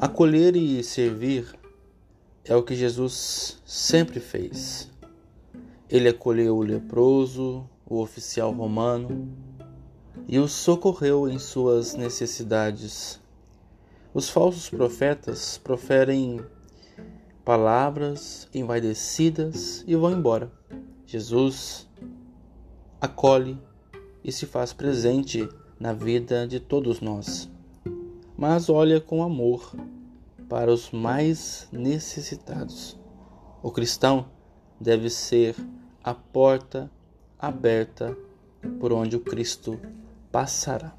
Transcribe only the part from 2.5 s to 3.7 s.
o que Jesus